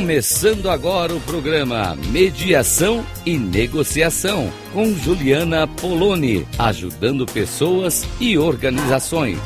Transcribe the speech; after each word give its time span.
Começando 0.00 0.70
agora 0.70 1.14
o 1.14 1.20
programa 1.20 1.94
Mediação 2.10 3.04
e 3.26 3.36
Negociação 3.36 4.50
com 4.72 4.94
Juliana 4.94 5.68
Poloni, 5.68 6.48
ajudando 6.58 7.26
pessoas 7.26 8.06
e 8.18 8.38
organizações. 8.38 9.38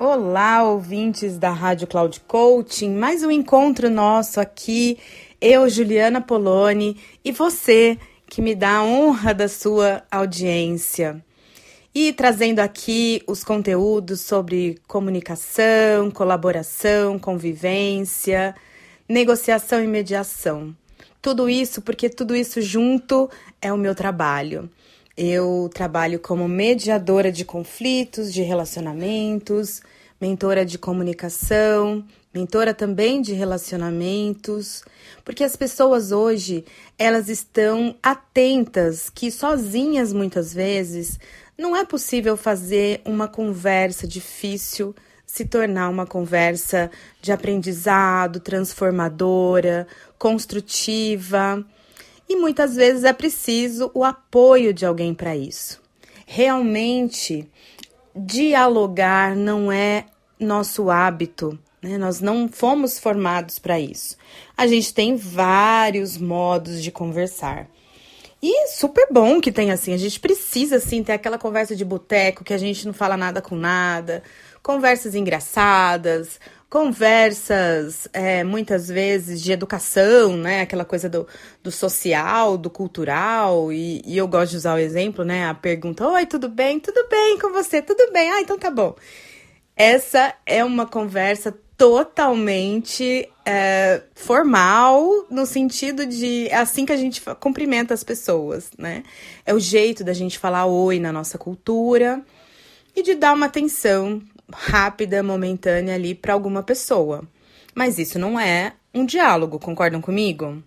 Olá, 0.00 0.62
ouvintes 0.64 1.36
da 1.36 1.50
Rádio 1.50 1.86
Cloud 1.86 2.20
Coaching, 2.26 2.94
mais 2.94 3.22
um 3.22 3.30
encontro 3.30 3.90
nosso 3.90 4.40
aqui, 4.40 4.96
eu, 5.38 5.68
Juliana 5.68 6.22
Poloni, 6.22 6.96
e 7.22 7.30
você 7.30 7.98
que 8.26 8.40
me 8.40 8.54
dá 8.54 8.78
a 8.78 8.82
honra 8.82 9.34
da 9.34 9.46
sua 9.46 10.02
audiência 10.10 11.22
e 11.94 12.12
trazendo 12.12 12.60
aqui 12.60 13.22
os 13.26 13.44
conteúdos 13.44 14.20
sobre 14.20 14.78
comunicação, 14.86 16.10
colaboração, 16.10 17.18
convivência, 17.18 18.54
negociação 19.08 19.82
e 19.82 19.86
mediação. 19.86 20.74
Tudo 21.20 21.48
isso 21.48 21.82
porque 21.82 22.08
tudo 22.08 22.34
isso 22.34 22.60
junto 22.60 23.28
é 23.60 23.72
o 23.72 23.76
meu 23.76 23.94
trabalho. 23.94 24.70
Eu 25.16 25.70
trabalho 25.72 26.18
como 26.18 26.48
mediadora 26.48 27.30
de 27.30 27.44
conflitos, 27.44 28.32
de 28.32 28.42
relacionamentos, 28.42 29.82
mentora 30.18 30.64
de 30.64 30.78
comunicação, 30.78 32.02
mentora 32.32 32.72
também 32.72 33.20
de 33.20 33.34
relacionamentos, 33.34 34.82
porque 35.24 35.44
as 35.44 35.54
pessoas 35.54 36.12
hoje, 36.12 36.64
elas 36.98 37.28
estão 37.28 37.94
atentas 38.02 39.10
que 39.10 39.30
sozinhas 39.30 40.12
muitas 40.12 40.54
vezes 40.54 41.20
não 41.56 41.76
é 41.76 41.84
possível 41.84 42.36
fazer 42.36 43.00
uma 43.04 43.28
conversa 43.28 44.06
difícil 44.06 44.94
se 45.32 45.46
tornar 45.46 45.88
uma 45.88 46.06
conversa 46.06 46.90
de 47.22 47.32
aprendizado, 47.32 48.38
transformadora, 48.38 49.86
construtiva. 50.18 51.64
E 52.28 52.36
muitas 52.36 52.76
vezes 52.76 53.04
é 53.04 53.14
preciso 53.14 53.90
o 53.94 54.04
apoio 54.04 54.74
de 54.74 54.84
alguém 54.84 55.14
para 55.14 55.34
isso. 55.34 55.80
Realmente, 56.26 57.48
dialogar 58.14 59.34
não 59.34 59.72
é 59.72 60.04
nosso 60.38 60.90
hábito, 60.90 61.58
né? 61.80 61.96
Nós 61.96 62.20
não 62.20 62.46
fomos 62.46 62.98
formados 62.98 63.58
para 63.58 63.80
isso. 63.80 64.16
A 64.54 64.66
gente 64.66 64.92
tem 64.92 65.16
vários 65.16 66.18
modos 66.18 66.82
de 66.82 66.90
conversar. 66.90 67.68
E 68.42 68.66
super 68.66 69.06
bom 69.08 69.40
que 69.40 69.52
tem 69.52 69.70
assim. 69.70 69.94
A 69.94 69.96
gente 69.96 70.18
precisa, 70.18 70.76
assim, 70.76 71.02
ter 71.04 71.12
aquela 71.12 71.38
conversa 71.38 71.76
de 71.76 71.84
boteco 71.84 72.42
que 72.42 72.52
a 72.52 72.58
gente 72.58 72.84
não 72.84 72.92
fala 72.92 73.16
nada 73.16 73.40
com 73.40 73.54
nada. 73.54 74.22
Conversas 74.60 75.14
engraçadas, 75.14 76.40
conversas 76.68 78.08
é, 78.12 78.42
muitas 78.42 78.88
vezes 78.88 79.40
de 79.40 79.52
educação, 79.52 80.36
né? 80.36 80.62
Aquela 80.62 80.84
coisa 80.84 81.08
do, 81.08 81.26
do 81.62 81.70
social, 81.70 82.58
do 82.58 82.68
cultural. 82.68 83.72
E, 83.72 84.02
e 84.04 84.18
eu 84.18 84.26
gosto 84.26 84.50
de 84.52 84.56
usar 84.56 84.74
o 84.74 84.78
exemplo, 84.78 85.24
né? 85.24 85.46
A 85.46 85.54
pergunta: 85.54 86.04
Oi, 86.08 86.26
tudo 86.26 86.48
bem? 86.48 86.80
Tudo 86.80 87.06
bem 87.08 87.38
com 87.38 87.52
você? 87.52 87.80
Tudo 87.80 88.12
bem? 88.12 88.28
Ah, 88.32 88.40
então 88.40 88.58
tá 88.58 88.70
bom. 88.72 88.96
Essa 89.76 90.34
é 90.44 90.64
uma 90.64 90.86
conversa 90.86 91.54
totalmente 91.82 93.28
é, 93.44 94.02
formal, 94.14 95.26
no 95.28 95.44
sentido 95.44 96.06
de 96.06 96.46
é 96.46 96.54
assim 96.54 96.86
que 96.86 96.92
a 96.92 96.96
gente 96.96 97.20
cumprimenta 97.40 97.92
as 97.92 98.04
pessoas, 98.04 98.70
né? 98.78 99.02
É 99.44 99.52
o 99.52 99.58
jeito 99.58 100.04
da 100.04 100.12
gente 100.12 100.38
falar 100.38 100.64
oi 100.66 101.00
na 101.00 101.10
nossa 101.10 101.36
cultura 101.36 102.22
e 102.94 103.02
de 103.02 103.16
dar 103.16 103.32
uma 103.32 103.46
atenção 103.46 104.22
rápida, 104.52 105.24
momentânea 105.24 105.96
ali 105.96 106.14
para 106.14 106.32
alguma 106.32 106.62
pessoa. 106.62 107.24
Mas 107.74 107.98
isso 107.98 108.16
não 108.16 108.38
é 108.38 108.74
um 108.94 109.04
diálogo, 109.04 109.58
concordam 109.58 110.00
comigo? 110.00 110.62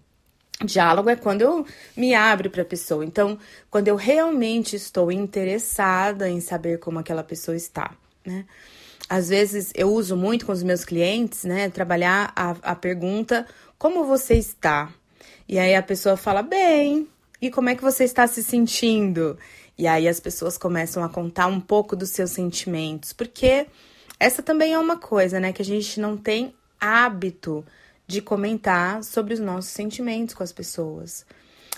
Diálogo 0.66 1.09
é 1.09 1.16
quando 1.16 1.44
eu 1.44 1.66
me 1.95 2.13
abro 2.13 2.50
para 2.50 2.63
a 2.63 2.66
pessoa. 2.66 3.06
Então, 3.06 3.40
quando 3.72 3.88
eu 3.88 3.95
realmente 3.95 4.75
estou 4.75 5.09
interessada 5.09 6.29
em 6.29 6.41
saber 6.41 6.78
como 6.79 7.00
aquela 7.00 7.23
pessoa 7.23 7.56
está, 7.56 7.91
né? 8.25 8.44
Às 9.09 9.29
vezes 9.29 9.71
eu 9.75 9.91
uso 9.91 10.16
muito 10.16 10.45
com 10.45 10.51
os 10.51 10.63
meus 10.63 10.83
clientes, 10.83 11.43
né? 11.43 11.69
Trabalhar 11.69 12.31
a, 12.35 12.55
a 12.61 12.75
pergunta: 12.75 13.45
como 13.77 14.05
você 14.05 14.35
está? 14.35 14.91
E 15.47 15.59
aí 15.59 15.75
a 15.75 15.83
pessoa 15.83 16.17
fala: 16.17 16.41
bem. 16.41 17.07
E 17.41 17.51
como 17.51 17.69
é 17.69 17.75
que 17.75 17.83
você 17.83 18.03
está 18.03 18.25
se 18.27 18.43
sentindo? 18.43 19.38
E 19.77 19.88
aí 19.88 20.07
as 20.07 20.19
pessoas 20.19 20.57
começam 20.57 21.03
a 21.03 21.09
contar 21.09 21.47
um 21.47 21.59
pouco 21.59 21.95
dos 21.95 22.09
seus 22.09 22.31
sentimentos, 22.31 23.11
porque 23.11 23.67
essa 24.19 24.41
também 24.41 24.73
é 24.73 24.79
uma 24.79 24.97
coisa, 24.97 25.39
né? 25.39 25.51
Que 25.51 25.61
a 25.61 25.66
gente 25.66 25.99
não 25.99 26.16
tem 26.16 26.55
hábito 26.79 27.63
de 28.07 28.22
comentar 28.22 29.03
sobre 29.03 29.33
os 29.33 29.39
nossos 29.39 29.72
sentimentos 29.72 30.33
com 30.33 30.43
as 30.43 30.51
pessoas. 30.51 31.25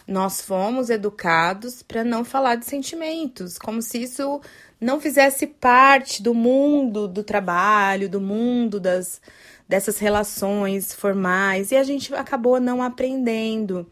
Nós 0.08 0.42
fomos 0.42 0.90
educados 0.90 1.84
para 1.84 2.04
não 2.04 2.24
falar 2.24 2.56
de 2.56 2.66
sentimentos, 2.66 3.58
como 3.58 3.82
se 3.82 4.04
isso 4.04 4.40
não 4.80 5.02
fizesse 5.02 5.46
parte 5.48 6.24
do 6.24 6.34
mundo 6.34 7.08
do 7.08 7.24
trabalho, 7.24 8.10
do 8.10 8.22
mundo 8.22 8.80
das 8.80 9.22
dessas 9.68 10.00
relações 10.00 10.94
formais, 10.94 11.72
e 11.72 11.76
a 11.76 11.84
gente 11.84 12.16
acabou 12.16 12.58
não 12.58 12.82
aprendendo. 12.82 13.86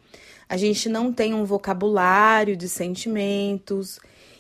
A 0.48 0.56
gente 0.56 0.88
não 0.88 1.12
tem 1.12 1.34
um 1.34 1.44
vocabulário 1.44 2.56
de 2.56 2.70
sentimentos, 2.70 4.00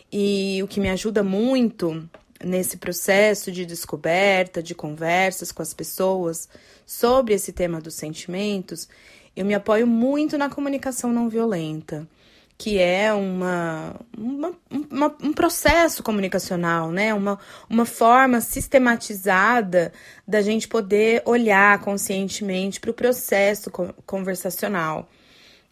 e 0.09 0.62
o 0.63 0.68
que 0.68 0.80
me 0.80 0.90
ajuda 0.90 1.22
muito 1.24 2.07
nesse 2.42 2.78
processo 2.78 3.52
de 3.52 3.66
descoberta, 3.66 4.63
de 4.63 4.74
conversas 4.74 5.52
com 5.52 5.62
as 5.62 5.74
pessoas 5.74 6.47
sobre 6.86 7.34
esse 7.34 7.52
tema 7.52 7.81
dos 7.81 7.96
sentimentos, 7.96 8.88
eu 9.35 9.46
me 9.46 9.53
apoio 9.53 9.85
muito 9.85 10.38
na 10.38 10.50
comunicação 10.50 11.12
não 11.12 11.29
violenta 11.29 12.07
que 12.57 12.79
é 12.79 13.13
uma, 13.13 13.96
uma, 14.18 14.53
uma, 14.90 15.16
um 15.22 15.34
processo 15.34 16.01
comunicacional, 16.01 16.90
né? 16.91 17.13
Uma, 17.13 17.38
uma 17.69 17.85
forma 17.85 18.40
sistematizada 18.40 19.91
da 20.25 20.41
gente 20.41 20.68
poder 20.68 21.22
olhar 21.25 21.79
conscientemente 21.79 22.79
para 22.79 22.91
o 22.91 22.94
processo 22.94 23.69
conversacional. 24.06 25.09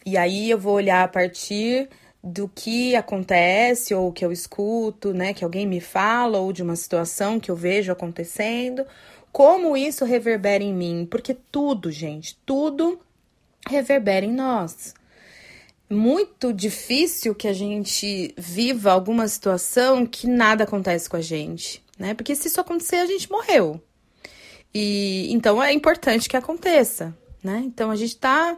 E 0.04 0.18
aí 0.18 0.50
eu 0.50 0.58
vou 0.58 0.74
olhar 0.74 1.04
a 1.04 1.08
partir 1.08 1.88
do 2.22 2.48
que 2.54 2.94
acontece 2.94 3.94
ou 3.94 4.12
que 4.12 4.24
eu 4.24 4.30
escuto, 4.30 5.14
né? 5.14 5.32
Que 5.32 5.44
alguém 5.44 5.66
me 5.66 5.80
fala 5.80 6.38
ou 6.38 6.52
de 6.52 6.62
uma 6.62 6.76
situação 6.76 7.40
que 7.40 7.50
eu 7.50 7.56
vejo 7.56 7.92
acontecendo, 7.92 8.84
como 9.32 9.76
isso 9.76 10.04
reverbera 10.04 10.62
em 10.62 10.72
mim, 10.72 11.08
porque 11.10 11.34
tudo, 11.50 11.90
gente, 11.90 12.36
tudo 12.44 13.00
reverbera 13.68 14.24
em 14.24 14.32
nós 14.32 14.94
muito 15.94 16.52
difícil 16.52 17.34
que 17.34 17.48
a 17.48 17.52
gente 17.52 18.34
viva 18.36 18.90
alguma 18.90 19.28
situação 19.28 20.06
que 20.06 20.26
nada 20.26 20.64
acontece 20.64 21.08
com 21.08 21.16
a 21.16 21.20
gente, 21.20 21.82
né? 21.98 22.14
Porque 22.14 22.34
se 22.34 22.48
isso 22.48 22.60
acontecer, 22.60 22.96
a 22.96 23.06
gente 23.06 23.30
morreu. 23.30 23.80
E 24.74 25.28
então 25.30 25.62
é 25.62 25.72
importante 25.72 26.28
que 26.28 26.36
aconteça, 26.36 27.16
né? 27.42 27.62
Então 27.64 27.90
a 27.90 27.96
gente 27.96 28.16
tá 28.16 28.56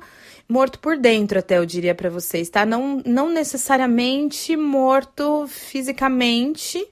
morto 0.48 0.78
por 0.78 0.96
dentro, 0.96 1.38
até 1.38 1.58
eu 1.58 1.66
diria 1.66 1.94
para 1.94 2.08
vocês, 2.08 2.48
tá? 2.48 2.64
Não, 2.64 3.02
não 3.04 3.28
necessariamente 3.28 4.56
morto 4.56 5.46
fisicamente, 5.48 6.86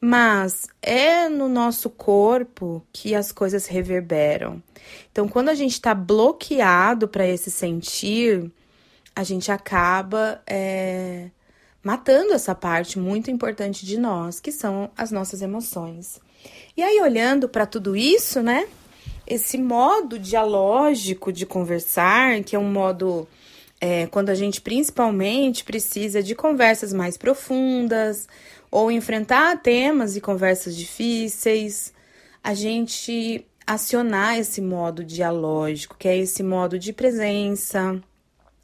mas 0.00 0.66
é 0.80 1.28
no 1.28 1.48
nosso 1.48 1.90
corpo 1.90 2.82
que 2.92 3.14
as 3.14 3.30
coisas 3.30 3.66
reverberam. 3.66 4.62
Então, 5.12 5.28
quando 5.28 5.50
a 5.50 5.54
gente 5.54 5.72
está 5.72 5.94
bloqueado 5.94 7.06
para 7.06 7.26
esse 7.26 7.50
sentir, 7.50 8.50
a 9.14 9.22
gente 9.22 9.52
acaba 9.52 10.40
é, 10.46 11.28
matando 11.82 12.32
essa 12.32 12.54
parte 12.54 12.98
muito 12.98 13.30
importante 13.30 13.84
de 13.84 13.98
nós, 13.98 14.40
que 14.40 14.50
são 14.50 14.90
as 14.96 15.10
nossas 15.10 15.42
emoções. 15.42 16.18
E 16.74 16.82
aí, 16.82 16.98
olhando 17.00 17.48
para 17.48 17.66
tudo 17.66 17.94
isso, 17.94 18.42
né? 18.42 18.66
Esse 19.26 19.58
modo 19.58 20.18
dialógico 20.18 21.30
de 21.30 21.44
conversar, 21.44 22.42
que 22.42 22.56
é 22.56 22.58
um 22.58 22.72
modo 22.72 23.28
é, 23.80 24.06
quando 24.06 24.30
a 24.30 24.34
gente 24.34 24.60
principalmente 24.60 25.62
precisa 25.62 26.22
de 26.22 26.34
conversas 26.34 26.92
mais 26.92 27.16
profundas 27.16 28.26
ou 28.70 28.90
enfrentar 28.90 29.60
temas 29.60 30.16
e 30.16 30.20
conversas 30.20 30.76
difíceis, 30.76 31.92
a 32.42 32.54
gente 32.54 33.46
acionar 33.66 34.38
esse 34.38 34.60
modo 34.60 35.04
dialógico, 35.04 35.96
que 35.98 36.08
é 36.08 36.16
esse 36.16 36.42
modo 36.42 36.78
de 36.78 36.92
presença, 36.92 38.00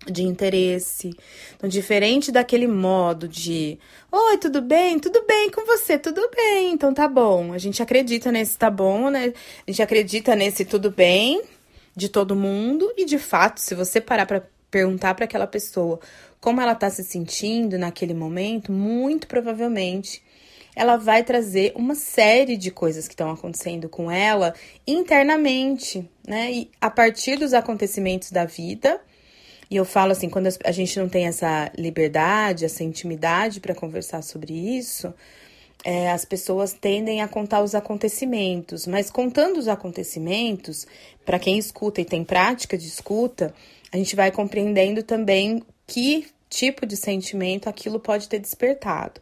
de 0.06 0.22
interesse. 0.22 1.10
Então, 1.56 1.68
diferente 1.68 2.30
daquele 2.30 2.66
modo 2.66 3.28
de 3.28 3.78
Oi, 4.10 4.38
tudo 4.38 4.62
bem? 4.62 4.98
Tudo 4.98 5.24
bem 5.26 5.50
com 5.50 5.64
você? 5.66 5.98
Tudo 5.98 6.28
bem, 6.34 6.72
então 6.72 6.94
tá 6.94 7.08
bom. 7.08 7.52
A 7.52 7.58
gente 7.58 7.82
acredita 7.82 8.30
nesse 8.32 8.56
tá 8.56 8.70
bom, 8.70 9.10
né? 9.10 9.32
A 9.66 9.70
gente 9.70 9.82
acredita 9.82 10.34
nesse 10.34 10.64
tudo 10.64 10.90
bem 10.90 11.42
de 11.94 12.08
todo 12.08 12.36
mundo 12.36 12.92
e 12.96 13.04
de 13.04 13.18
fato, 13.18 13.60
se 13.60 13.74
você 13.74 14.00
parar 14.00 14.26
para 14.26 14.42
perguntar 14.70 15.14
para 15.14 15.24
aquela 15.24 15.46
pessoa 15.46 15.98
como 16.40 16.60
ela 16.60 16.74
tá 16.74 16.90
se 16.90 17.02
sentindo 17.04 17.78
naquele 17.78 18.14
momento, 18.14 18.72
muito 18.72 19.26
provavelmente 19.26 20.22
ela 20.76 20.98
vai 20.98 21.24
trazer 21.24 21.72
uma 21.74 21.94
série 21.94 22.54
de 22.54 22.70
coisas 22.70 23.08
que 23.08 23.14
estão 23.14 23.30
acontecendo 23.30 23.88
com 23.88 24.10
ela 24.10 24.52
internamente, 24.86 26.06
né? 26.28 26.52
E 26.52 26.70
a 26.78 26.90
partir 26.90 27.38
dos 27.38 27.54
acontecimentos 27.54 28.30
da 28.30 28.44
vida. 28.44 29.00
E 29.70 29.74
eu 29.74 29.86
falo 29.86 30.12
assim, 30.12 30.28
quando 30.28 30.48
a 30.62 30.70
gente 30.70 30.98
não 30.98 31.08
tem 31.08 31.26
essa 31.26 31.72
liberdade, 31.76 32.66
essa 32.66 32.84
intimidade 32.84 33.58
para 33.58 33.74
conversar 33.74 34.22
sobre 34.22 34.52
isso, 34.52 35.12
é, 35.82 36.10
as 36.10 36.24
pessoas 36.24 36.72
tendem 36.74 37.22
a 37.22 37.26
contar 37.26 37.62
os 37.62 37.74
acontecimentos, 37.74 38.86
mas 38.86 39.10
contando 39.10 39.56
os 39.56 39.66
acontecimentos, 39.66 40.86
para 41.24 41.38
quem 41.38 41.58
escuta 41.58 42.00
e 42.00 42.04
tem 42.04 42.22
prática 42.22 42.76
de 42.78 42.86
escuta, 42.86 43.52
a 43.90 43.96
gente 43.96 44.14
vai 44.14 44.30
compreendendo 44.30 45.02
também 45.02 45.62
que 45.86 46.26
tipo 46.48 46.86
de 46.86 46.96
sentimento 46.96 47.68
aquilo 47.68 48.00
pode 48.00 48.28
ter 48.28 48.38
despertado. 48.38 49.20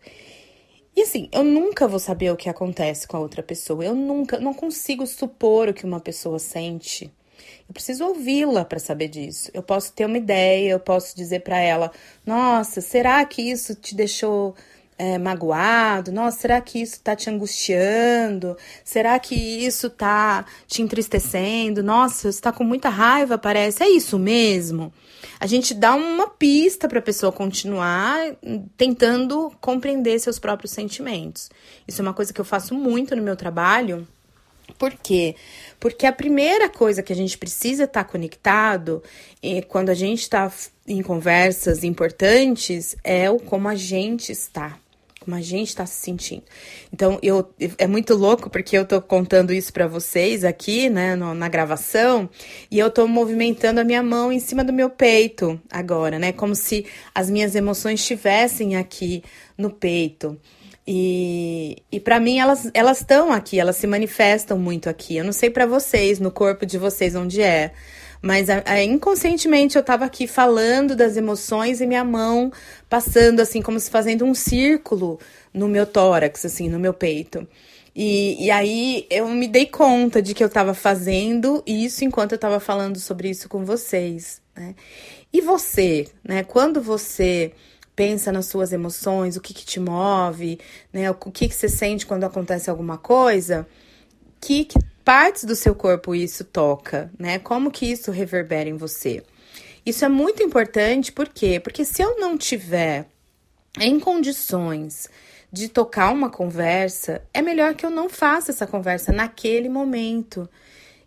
E 0.96 1.02
assim, 1.02 1.28
eu 1.32 1.42
nunca 1.42 1.88
vou 1.88 1.98
saber 1.98 2.30
o 2.30 2.36
que 2.36 2.48
acontece 2.48 3.06
com 3.06 3.16
a 3.16 3.20
outra 3.20 3.42
pessoa. 3.42 3.84
Eu 3.84 3.94
nunca, 3.94 4.38
não 4.38 4.54
consigo 4.54 5.06
supor 5.06 5.68
o 5.68 5.74
que 5.74 5.84
uma 5.84 5.98
pessoa 5.98 6.38
sente. 6.38 7.10
Eu 7.68 7.72
preciso 7.72 8.04
ouvi-la 8.04 8.64
para 8.64 8.78
saber 8.78 9.08
disso. 9.08 9.50
Eu 9.52 9.62
posso 9.62 9.92
ter 9.92 10.06
uma 10.06 10.16
ideia, 10.18 10.70
eu 10.70 10.80
posso 10.80 11.16
dizer 11.16 11.40
para 11.40 11.58
ela: 11.58 11.90
"Nossa, 12.24 12.80
será 12.80 13.24
que 13.24 13.42
isso 13.42 13.74
te 13.74 13.94
deixou 13.94 14.54
é, 14.96 15.18
magoado? 15.18 16.12
Nossa, 16.12 16.38
será 16.38 16.60
que 16.60 16.80
isso 16.80 17.00
tá 17.00 17.16
te 17.16 17.28
angustiando? 17.28 18.56
Será 18.84 19.18
que 19.18 19.34
isso 19.34 19.90
tá 19.90 20.46
te 20.66 20.82
entristecendo? 20.82 21.82
Nossa, 21.82 22.30
você 22.30 22.40
tá 22.40 22.52
com 22.52 22.64
muita 22.64 22.88
raiva, 22.88 23.36
parece. 23.36 23.82
É 23.82 23.88
isso 23.88 24.18
mesmo? 24.18 24.92
A 25.38 25.46
gente 25.46 25.74
dá 25.74 25.94
uma 25.94 26.28
pista 26.28 26.88
para 26.88 26.98
a 26.98 27.02
pessoa 27.02 27.32
continuar 27.32 28.18
tentando 28.76 29.52
compreender 29.60 30.18
seus 30.18 30.38
próprios 30.38 30.72
sentimentos. 30.72 31.50
Isso 31.86 32.00
é 32.00 32.02
uma 32.02 32.14
coisa 32.14 32.32
que 32.32 32.40
eu 32.40 32.44
faço 32.44 32.74
muito 32.74 33.14
no 33.14 33.22
meu 33.22 33.36
trabalho. 33.36 34.06
Por 34.78 34.92
quê? 34.92 35.36
Porque 35.78 36.06
a 36.06 36.12
primeira 36.12 36.68
coisa 36.68 37.02
que 37.02 37.12
a 37.12 37.16
gente 37.16 37.36
precisa 37.36 37.84
estar 37.84 38.04
tá 38.04 38.10
conectado 38.10 39.02
e 39.42 39.62
quando 39.62 39.90
a 39.90 39.94
gente 39.94 40.22
está 40.22 40.50
em 40.86 41.02
conversas 41.02 41.84
importantes 41.84 42.96
é 43.04 43.30
o 43.30 43.38
como 43.38 43.68
a 43.68 43.74
gente 43.74 44.32
está 44.32 44.78
como 45.24 45.36
a 45.36 45.40
gente 45.40 45.68
está 45.68 45.86
se 45.86 46.00
sentindo. 46.00 46.42
Então, 46.92 47.18
eu, 47.22 47.48
é 47.78 47.86
muito 47.86 48.14
louco 48.14 48.50
porque 48.50 48.76
eu 48.76 48.84
tô 48.84 49.00
contando 49.00 49.52
isso 49.52 49.72
para 49.72 49.86
vocês 49.86 50.44
aqui, 50.44 50.90
né, 50.90 51.16
no, 51.16 51.34
na 51.34 51.48
gravação, 51.48 52.28
e 52.70 52.78
eu 52.78 52.90
tô 52.90 53.06
movimentando 53.06 53.80
a 53.80 53.84
minha 53.84 54.02
mão 54.02 54.30
em 54.30 54.38
cima 54.38 54.62
do 54.62 54.72
meu 54.72 54.90
peito 54.90 55.60
agora, 55.70 56.18
né, 56.18 56.32
como 56.32 56.54
se 56.54 56.86
as 57.14 57.30
minhas 57.30 57.54
emoções 57.54 58.00
estivessem 58.00 58.76
aqui 58.76 59.22
no 59.56 59.70
peito. 59.70 60.38
E, 60.86 61.78
e 61.90 61.98
para 61.98 62.20
mim 62.20 62.38
elas 62.38 62.70
elas 62.74 63.00
estão 63.00 63.32
aqui, 63.32 63.58
elas 63.58 63.76
se 63.76 63.86
manifestam 63.86 64.58
muito 64.58 64.88
aqui. 64.90 65.16
Eu 65.16 65.24
não 65.24 65.32
sei 65.32 65.48
para 65.48 65.64
vocês, 65.64 66.20
no 66.20 66.30
corpo 66.30 66.66
de 66.66 66.76
vocês 66.76 67.14
onde 67.14 67.40
é, 67.40 67.72
mas 68.24 68.48
a, 68.48 68.62
a, 68.64 68.82
inconscientemente 68.82 69.76
eu 69.76 69.80
estava 69.80 70.06
aqui 70.06 70.26
falando 70.26 70.96
das 70.96 71.14
emoções 71.14 71.82
e 71.82 71.86
minha 71.86 72.02
mão 72.02 72.50
passando 72.88 73.40
assim, 73.40 73.60
como 73.60 73.78
se 73.78 73.90
fazendo 73.90 74.24
um 74.24 74.34
círculo 74.34 75.20
no 75.52 75.68
meu 75.68 75.84
tórax, 75.84 76.46
assim, 76.46 76.66
no 76.70 76.78
meu 76.78 76.94
peito. 76.94 77.46
E, 77.94 78.46
e 78.46 78.50
aí 78.50 79.06
eu 79.10 79.28
me 79.28 79.46
dei 79.46 79.66
conta 79.66 80.22
de 80.22 80.32
que 80.32 80.42
eu 80.42 80.46
estava 80.46 80.72
fazendo 80.72 81.62
isso 81.66 82.02
enquanto 82.02 82.32
eu 82.32 82.36
estava 82.36 82.58
falando 82.58 82.98
sobre 82.98 83.28
isso 83.28 83.46
com 83.46 83.62
vocês. 83.62 84.40
Né? 84.56 84.74
E 85.30 85.42
você, 85.42 86.08
né? 86.26 86.42
Quando 86.44 86.80
você 86.80 87.52
pensa 87.94 88.32
nas 88.32 88.46
suas 88.46 88.72
emoções, 88.72 89.36
o 89.36 89.40
que, 89.42 89.52
que 89.52 89.66
te 89.66 89.78
move, 89.78 90.58
né? 90.90 91.10
O 91.10 91.14
que, 91.14 91.46
que 91.46 91.54
você 91.54 91.68
sente 91.68 92.06
quando 92.06 92.24
acontece 92.24 92.70
alguma 92.70 92.96
coisa, 92.96 93.66
que, 94.40 94.64
que 94.64 94.78
partes 95.04 95.44
do 95.44 95.54
seu 95.54 95.74
corpo 95.74 96.14
isso 96.14 96.44
toca, 96.44 97.10
né? 97.18 97.38
Como 97.38 97.70
que 97.70 97.86
isso 97.86 98.10
reverbera 98.10 98.68
em 98.68 98.76
você? 98.76 99.22
Isso 99.84 100.04
é 100.04 100.08
muito 100.08 100.42
importante, 100.42 101.12
por 101.12 101.28
quê? 101.28 101.60
Porque 101.60 101.84
se 101.84 102.00
eu 102.00 102.18
não 102.18 102.38
tiver 102.38 103.06
em 103.78 104.00
condições 104.00 105.08
de 105.52 105.68
tocar 105.68 106.10
uma 106.10 106.30
conversa, 106.30 107.22
é 107.34 107.42
melhor 107.42 107.74
que 107.74 107.84
eu 107.84 107.90
não 107.90 108.08
faça 108.08 108.50
essa 108.50 108.66
conversa 108.66 109.12
naquele 109.12 109.68
momento. 109.68 110.48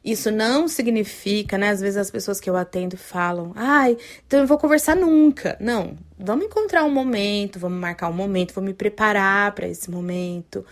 Isso 0.06 0.32
não 0.32 0.68
significa, 0.68 1.58
né? 1.58 1.70
Às 1.70 1.82
vezes 1.82 1.98
as 1.98 2.12
pessoas 2.12 2.40
que 2.40 2.50
eu 2.50 2.56
atendo 2.56 2.96
falam, 2.96 3.52
ai, 3.56 3.98
então 4.26 4.40
eu 4.40 4.48
vou 4.48 4.58
conversar 4.58 4.96
nunca. 4.96 5.58
Não, 5.60 5.98
vamos 6.18 6.46
encontrar 6.46 6.86
um 6.86 6.92
momento, 6.92 7.60
vamos 7.60 7.80
marcar 7.80 8.10
um 8.10 8.14
momento, 8.14 8.54
vou 8.54 8.64
me 8.64 8.74
preparar 8.74 9.54
para 9.54 9.68
esse 9.68 9.90
momento. 9.90 10.64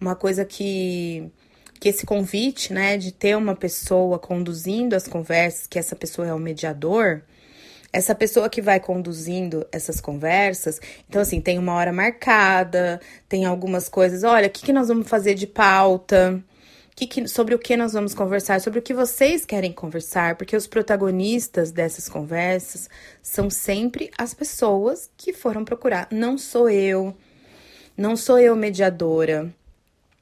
Uma 0.00 0.14
coisa 0.14 0.44
que 0.44 1.30
que 1.82 1.88
esse 1.88 2.06
convite, 2.06 2.72
né, 2.72 2.96
de 2.96 3.10
ter 3.10 3.36
uma 3.36 3.56
pessoa 3.56 4.16
conduzindo 4.16 4.94
as 4.94 5.08
conversas, 5.08 5.66
que 5.66 5.80
essa 5.80 5.96
pessoa 5.96 6.28
é 6.28 6.32
o 6.32 6.38
mediador, 6.38 7.22
essa 7.92 8.14
pessoa 8.14 8.48
que 8.48 8.62
vai 8.62 8.78
conduzindo 8.78 9.66
essas 9.72 10.00
conversas, 10.00 10.80
então 11.08 11.20
assim, 11.20 11.40
tem 11.40 11.58
uma 11.58 11.74
hora 11.74 11.92
marcada, 11.92 13.00
tem 13.28 13.46
algumas 13.46 13.88
coisas, 13.88 14.22
olha, 14.22 14.46
o 14.46 14.50
que, 14.50 14.62
que 14.62 14.72
nós 14.72 14.86
vamos 14.86 15.08
fazer 15.08 15.34
de 15.34 15.44
pauta? 15.44 16.40
Que, 16.94 17.04
que, 17.04 17.26
sobre 17.26 17.52
o 17.52 17.58
que 17.58 17.76
nós 17.76 17.94
vamos 17.94 18.14
conversar, 18.14 18.60
sobre 18.60 18.78
o 18.78 18.82
que 18.82 18.94
vocês 18.94 19.44
querem 19.44 19.72
conversar, 19.72 20.36
porque 20.36 20.56
os 20.56 20.68
protagonistas 20.68 21.72
dessas 21.72 22.08
conversas 22.08 22.88
são 23.20 23.50
sempre 23.50 24.08
as 24.16 24.32
pessoas 24.32 25.10
que 25.16 25.32
foram 25.32 25.64
procurar. 25.64 26.06
Não 26.12 26.38
sou 26.38 26.70
eu, 26.70 27.12
não 27.96 28.14
sou 28.14 28.38
eu 28.38 28.54
mediadora. 28.54 29.52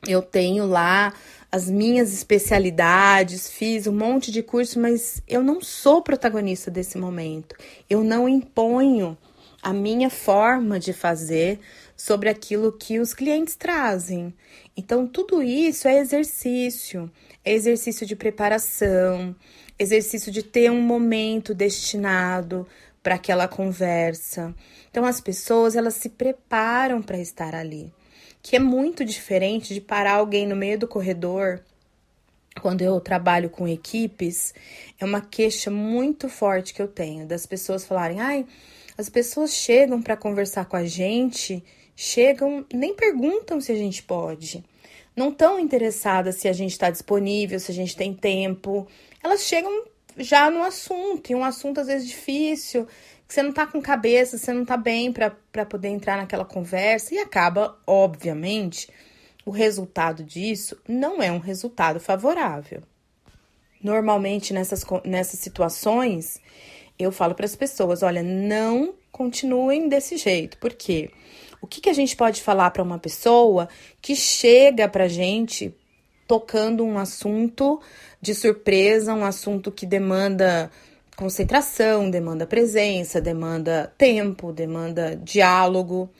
Eu 0.08 0.22
tenho 0.22 0.64
lá 0.64 1.12
as 1.52 1.68
minhas 1.68 2.12
especialidades, 2.12 3.50
fiz 3.50 3.86
um 3.86 3.92
monte 3.92 4.30
de 4.30 4.42
curso, 4.42 4.78
mas 4.78 5.20
eu 5.26 5.42
não 5.42 5.60
sou 5.60 6.00
protagonista 6.00 6.70
desse 6.70 6.96
momento. 6.96 7.56
Eu 7.88 8.04
não 8.04 8.28
imponho 8.28 9.18
a 9.60 9.72
minha 9.72 10.08
forma 10.08 10.78
de 10.78 10.92
fazer 10.92 11.58
sobre 11.96 12.28
aquilo 12.28 12.72
que 12.72 13.00
os 13.00 13.12
clientes 13.12 13.56
trazem. 13.56 14.32
Então, 14.76 15.06
tudo 15.06 15.42
isso 15.42 15.88
é 15.88 15.98
exercício, 15.98 17.10
é 17.44 17.52
exercício 17.52 18.06
de 18.06 18.14
preparação, 18.14 19.34
exercício 19.78 20.30
de 20.30 20.44
ter 20.44 20.70
um 20.70 20.80
momento 20.80 21.52
destinado 21.52 22.66
para 23.02 23.16
aquela 23.16 23.48
conversa. 23.48 24.54
Então, 24.88 25.04
as 25.04 25.20
pessoas 25.20 25.74
elas 25.74 25.94
se 25.94 26.10
preparam 26.10 27.02
para 27.02 27.18
estar 27.18 27.54
ali 27.56 27.92
que 28.42 28.56
é 28.56 28.58
muito 28.58 29.04
diferente 29.04 29.74
de 29.74 29.80
parar 29.80 30.14
alguém 30.14 30.46
no 30.46 30.56
meio 30.56 30.78
do 30.78 30.88
corredor. 30.88 31.60
Quando 32.60 32.82
eu 32.82 33.00
trabalho 33.00 33.48
com 33.48 33.68
equipes, 33.68 34.52
é 34.98 35.04
uma 35.04 35.20
queixa 35.20 35.70
muito 35.70 36.28
forte 36.28 36.74
que 36.74 36.82
eu 36.82 36.88
tenho 36.88 37.26
das 37.26 37.46
pessoas 37.46 37.84
falarem: 37.84 38.20
ai, 38.20 38.46
as 38.98 39.08
pessoas 39.08 39.54
chegam 39.54 40.02
para 40.02 40.16
conversar 40.16 40.64
com 40.66 40.76
a 40.76 40.84
gente, 40.84 41.62
chegam, 41.94 42.66
nem 42.72 42.94
perguntam 42.94 43.60
se 43.60 43.70
a 43.72 43.76
gente 43.76 44.02
pode, 44.02 44.64
não 45.14 45.30
estão 45.30 45.58
interessadas 45.58 46.36
se 46.36 46.48
a 46.48 46.52
gente 46.52 46.72
está 46.72 46.90
disponível, 46.90 47.60
se 47.60 47.70
a 47.70 47.74
gente 47.74 47.96
tem 47.96 48.12
tempo. 48.12 48.86
Elas 49.22 49.42
chegam 49.42 49.84
já 50.16 50.50
no 50.50 50.62
assunto, 50.62 51.30
e 51.30 51.34
um 51.34 51.44
assunto 51.44 51.80
às 51.80 51.86
vezes 51.86 52.08
difícil, 52.08 52.86
que 53.30 53.34
você 53.34 53.44
não 53.44 53.52
tá 53.52 53.64
com 53.64 53.80
cabeça, 53.80 54.36
você 54.36 54.52
não 54.52 54.64
tá 54.64 54.76
bem 54.76 55.12
para 55.12 55.64
poder 55.64 55.86
entrar 55.86 56.16
naquela 56.16 56.44
conversa 56.44 57.14
e 57.14 57.18
acaba, 57.18 57.78
obviamente, 57.86 58.88
o 59.46 59.52
resultado 59.52 60.24
disso 60.24 60.76
não 60.88 61.22
é 61.22 61.30
um 61.30 61.38
resultado 61.38 62.00
favorável. 62.00 62.82
Normalmente 63.80 64.52
nessas, 64.52 64.84
nessas 65.04 65.38
situações, 65.38 66.40
eu 66.98 67.12
falo 67.12 67.36
para 67.36 67.46
as 67.46 67.54
pessoas: 67.54 68.02
olha, 68.02 68.20
não 68.20 68.94
continuem 69.12 69.88
desse 69.88 70.16
jeito, 70.16 70.58
porque 70.58 71.12
o 71.62 71.68
que, 71.68 71.80
que 71.80 71.88
a 71.88 71.94
gente 71.94 72.16
pode 72.16 72.42
falar 72.42 72.72
para 72.72 72.82
uma 72.82 72.98
pessoa 72.98 73.68
que 74.02 74.16
chega 74.16 74.88
para 74.88 75.06
gente 75.06 75.72
tocando 76.26 76.84
um 76.84 76.98
assunto 76.98 77.80
de 78.20 78.34
surpresa, 78.34 79.14
um 79.14 79.24
assunto 79.24 79.70
que 79.70 79.86
demanda 79.86 80.68
concentração, 81.20 82.10
demanda 82.10 82.46
presença, 82.46 83.20
demanda 83.20 83.92
tempo, 83.98 84.54
demanda 84.54 85.14
diálogo. 85.14 86.10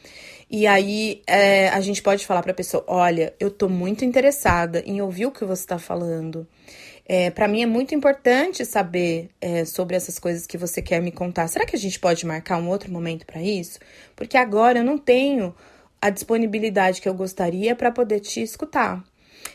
E 0.51 0.67
aí 0.67 1.23
é, 1.27 1.71
a 1.71 1.81
gente 1.81 2.03
pode 2.03 2.27
falar 2.27 2.43
para 2.43 2.53
a 2.53 2.55
pessoa: 2.55 2.85
olha, 2.87 3.33
eu 3.41 3.49
estou 3.49 3.71
muito 3.71 4.05
interessada 4.05 4.83
em 4.85 5.01
ouvir 5.01 5.25
o 5.25 5.31
que 5.31 5.43
você 5.43 5.63
está 5.63 5.79
falando. 5.79 6.47
É, 7.07 7.31
para 7.31 7.49
mim 7.49 7.63
é 7.63 7.67
muito 7.67 7.95
importante 7.95 8.63
saber 8.67 9.31
é, 9.41 9.65
sobre 9.65 9.97
essas 9.97 10.19
coisas 10.19 10.47
que 10.47 10.59
você 10.59 10.83
quer 10.83 11.01
me 11.01 11.11
contar. 11.11 11.49
Será 11.49 11.65
que 11.65 11.75
a 11.75 11.79
gente 11.79 11.99
pode 11.99 12.27
marcar 12.27 12.59
um 12.59 12.69
outro 12.69 12.93
momento 12.93 13.25
para 13.25 13.41
isso? 13.41 13.79
Porque 14.15 14.37
agora 14.37 14.81
eu 14.81 14.85
não 14.85 14.99
tenho 14.99 15.55
a 16.01 16.11
disponibilidade 16.11 17.01
que 17.01 17.09
eu 17.09 17.15
gostaria 17.15 17.75
para 17.75 17.91
poder 17.91 18.21
te 18.21 18.43
escutar. 18.43 19.03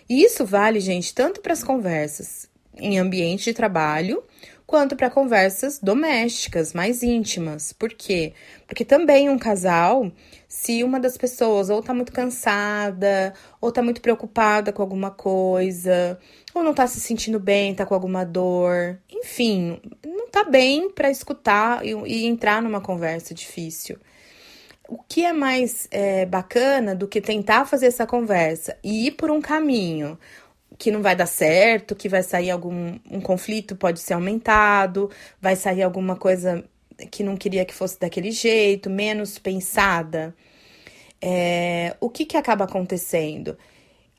E 0.10 0.24
isso 0.24 0.44
vale, 0.44 0.80
gente, 0.80 1.14
tanto 1.14 1.40
para 1.40 1.54
as 1.54 1.64
conversas 1.64 2.50
em 2.78 3.00
ambiente 3.00 3.46
de 3.46 3.54
trabalho, 3.54 4.24
quanto 4.65 4.95
para 4.95 5.10
conversas 5.10 5.79
domésticas, 5.79 6.74
mais 6.74 7.03
íntimas. 7.03 7.72
Por 7.72 7.89
quê? 7.93 8.34
Porque 8.67 8.84
também 8.84 9.29
um 9.29 9.38
casal, 9.38 10.12
se 10.48 10.84
uma 10.84 11.00
das 11.00 11.17
pessoas 11.17 11.69
ou 11.69 11.81
tá 11.84 11.93
muito 11.93 12.12
cansada, 12.12 13.34
ou 13.62 13.72
tá 13.72 13.81
muito 13.81 14.01
preocupada 14.01 14.74
com 14.74 14.81
alguma 14.81 15.12
coisa, 15.12 16.19
ou 16.53 16.63
não 16.63 16.74
tá 16.74 16.88
se 16.88 17.00
sentindo 17.00 17.39
bem, 17.39 17.75
tá 17.75 17.86
com 17.86 17.93
alguma 17.93 18.25
dor, 18.25 19.00
enfim, 19.10 19.79
não 20.05 20.29
tá 20.29 20.43
bem 20.43 20.89
para 20.89 21.12
escutar 21.12 21.86
e, 21.86 21.91
e, 21.91 22.25
entrar 22.25 22.62
numa 22.62 22.81
conversa 22.81 23.34
difícil. 23.34 23.98
O 24.88 25.00
que 25.01 25.25
é 25.25 25.34
mais 25.34 25.88
é, 25.89 26.25
bacana 26.27 26.93
do 26.93 27.07
que 27.07 27.19
tentar 27.19 27.65
fazer 27.65 27.88
essa 27.88 28.05
conversa 28.05 28.77
e 28.84 29.07
ir 29.07 29.12
por 29.12 29.31
um 29.31 29.41
caminho 29.41 30.17
que 30.77 30.91
não 30.91 31.01
vai 31.01 31.15
dar 31.15 31.25
certo, 31.25 31.96
que 31.96 32.10
vai 32.10 32.24
sair 32.24 32.51
algum 32.51 33.00
um 33.10 33.22
conflito 33.22 33.75
pode 33.75 34.00
ser 34.00 34.13
aumentado, 34.13 35.10
vai 35.41 35.55
sair 35.55 35.84
alguma 35.84 36.15
coisa 36.15 36.63
que 37.12 37.24
não 37.24 37.36
queria 37.36 37.65
que 37.65 37.74
fosse 37.74 38.00
daquele 38.00 38.32
jeito, 38.32 38.89
menos 38.89 39.38
pensada. 39.38 40.36
É, 41.22 41.96
o 42.00 42.10
que, 42.10 42.25
que 42.25 42.38
acaba 42.38 42.65
acontecendo? 42.65 43.58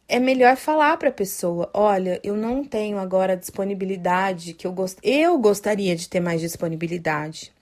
É 0.08 0.18
melhor 0.20 0.56
falar 0.56 0.96
para 0.96 1.08
a 1.08 1.12
pessoa: 1.12 1.70
olha, 1.74 2.20
eu 2.22 2.36
não 2.36 2.64
tenho 2.64 2.98
agora 2.98 3.36
disponibilidade 3.36 4.54
que 4.54 4.66
eu 4.66 4.72
gost... 4.72 4.98
eu 5.02 5.38
gostaria 5.38 5.96
de 5.96 6.08
ter 6.08 6.20
mais 6.20 6.40
disponibilidade. 6.40 7.52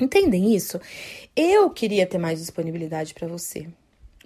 Entendem 0.00 0.54
isso? 0.54 0.80
Eu 1.34 1.70
queria 1.70 2.06
ter 2.06 2.18
mais 2.18 2.38
disponibilidade 2.38 3.14
para 3.14 3.26
você, 3.26 3.68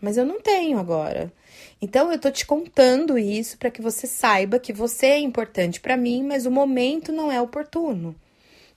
mas 0.03 0.19
eu 0.19 0.27
não 0.27 0.41
tenho 0.41 0.79
agora. 0.79 1.33
Então 1.81 2.13
eu 2.13 2.19
tô 2.19 2.31
te 2.31 2.45
contando 2.45 3.17
isso 3.17 3.57
para 3.57 3.71
que 3.71 3.81
você 3.81 4.07
saiba 4.07 4.59
que 4.59 4.73
você 4.73 5.07
é 5.07 5.19
importante 5.21 5.81
para 5.81 5.97
mim, 5.97 6.25
mas 6.25 6.45
o 6.45 6.51
momento 6.51 7.13
não 7.13 7.31
é 7.31 7.41
oportuno. 7.41 8.15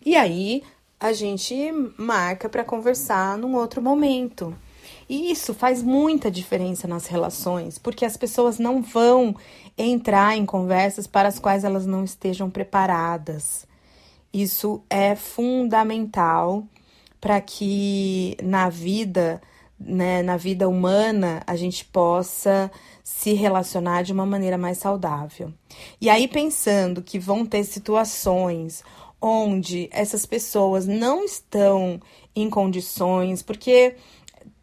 E 0.05 0.15
aí 0.15 0.63
a 1.00 1.12
gente 1.12 1.55
marca 1.98 2.48
para 2.48 2.63
conversar 2.63 3.38
num 3.38 3.55
outro 3.55 3.82
momento. 3.82 4.55
E 5.10 5.32
isso 5.32 5.53
faz 5.53 5.84
muita 5.84 6.32
diferença 6.32 6.88
nas 6.88 7.08
relações, 7.08 7.77
porque 7.77 8.05
as 8.05 8.17
pessoas 8.17 8.58
não 8.58 8.82
vão 8.82 9.36
entrar 9.77 10.36
em 10.38 10.46
conversas 10.46 11.05
para 11.05 11.27
as 11.27 11.38
quais 11.38 11.63
elas 11.63 11.86
não 11.86 12.03
estejam 12.03 12.50
preparadas. 12.50 13.67
Isso 14.34 14.82
é 14.89 15.15
fundamental 15.15 16.63
para 17.22 17.39
que 17.39 18.36
na 18.44 18.70
vida, 18.70 19.41
né, 19.79 20.22
na 20.22 20.38
vida 20.38 20.67
humana, 20.67 21.41
a 21.46 21.55
gente 21.55 21.86
possa 21.86 22.72
se 23.03 23.34
relacionar 23.34 24.03
de 24.03 24.13
uma 24.13 24.25
maneira 24.25 24.58
mais 24.58 24.77
saudável. 24.77 25.53
E 26.00 26.10
aí, 26.10 26.27
pensando 26.27 27.01
que 27.01 27.20
vão 27.20 27.46
ter 27.46 27.63
situações 27.63 28.84
onde 29.22 29.89
essas 29.91 30.25
pessoas 30.25 30.86
não 30.86 31.24
estão 31.24 32.00
em 32.36 32.50
condições, 32.50 33.41
porque 33.41 33.96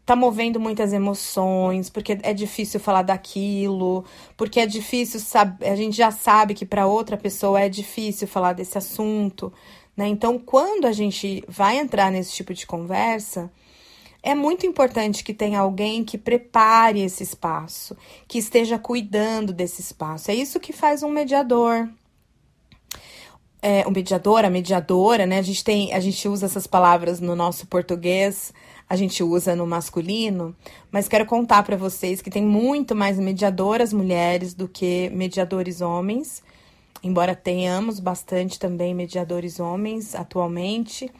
tá 0.05 0.15
movendo 0.15 0.59
muitas 0.59 0.91
emoções, 0.91 1.89
porque 1.89 2.17
é 2.23 2.33
difícil 2.33 2.79
falar 2.79 3.03
daquilo, 3.03 4.03
porque 4.35 4.59
é 4.59 4.65
difícil 4.65 5.19
saber, 5.19 5.69
a 5.69 5.75
gente 5.75 5.95
já 5.95 6.11
sabe 6.11 6.53
que 6.53 6.65
para 6.65 6.87
outra 6.87 7.17
pessoa 7.17 7.61
é 7.61 7.69
difícil 7.69 8.27
falar 8.27 8.53
desse 8.53 8.77
assunto, 8.77 9.51
né? 9.95 10.07
Então, 10.07 10.37
quando 10.37 10.85
a 10.85 10.91
gente 10.91 11.43
vai 11.47 11.77
entrar 11.77 12.11
nesse 12.11 12.33
tipo 12.33 12.53
de 12.53 12.65
conversa, 12.67 13.49
é 14.23 14.33
muito 14.33 14.65
importante 14.65 15.21
que 15.21 15.33
tenha 15.33 15.59
alguém 15.59 16.01
que 16.01 16.17
prepare 16.17 17.01
esse 17.01 17.21
espaço, 17.21 17.95
que 18.25 18.37
esteja 18.39 18.79
cuidando 18.79 19.51
desse 19.51 19.81
espaço. 19.81 20.31
É 20.31 20.33
isso 20.33 20.61
que 20.61 20.71
faz 20.71 21.03
um 21.03 21.09
mediador. 21.09 21.89
É, 23.61 23.85
um 23.85 23.91
mediador, 23.91 24.45
a 24.45 24.49
mediadora, 24.49 25.25
né? 25.25 25.39
A 25.39 25.41
gente 25.41 25.61
tem, 25.61 25.93
a 25.93 25.99
gente 25.99 26.25
usa 26.27 26.45
essas 26.45 26.65
palavras 26.65 27.19
no 27.19 27.35
nosso 27.35 27.67
português, 27.67 28.53
a 28.89 28.95
gente 28.95 29.21
usa 29.23 29.55
no 29.55 29.67
masculino, 29.67 30.55
mas 30.89 31.09
quero 31.09 31.25
contar 31.25 31.63
para 31.63 31.75
vocês 31.75 32.21
que 32.21 32.29
tem 32.29 32.43
muito 32.43 32.95
mais 32.95 33.19
mediadoras 33.19 33.91
mulheres 33.91 34.53
do 34.53 34.67
que 34.69 35.09
mediadores 35.13 35.81
homens, 35.81 36.41
embora 37.01 37.35
tenhamos 37.35 37.99
bastante 37.99 38.57
também 38.57 38.93
mediadores 38.93 39.59
homens 39.59 40.15
atualmente. 40.15 41.11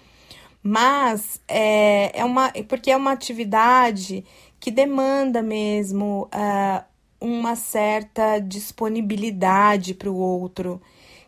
Mas 0.63 1.41
é, 1.45 2.17
é 2.17 2.23
uma. 2.23 2.51
Porque 2.69 2.89
é 2.89 2.95
uma 2.95 3.11
atividade 3.11 4.23
que 4.59 4.71
demanda 4.71 5.41
mesmo 5.41 6.29
uh, 6.33 6.83
uma 7.19 7.55
certa 7.55 8.39
disponibilidade 8.39 9.93
para 9.93 10.09
o 10.09 10.15
outro, 10.15 10.81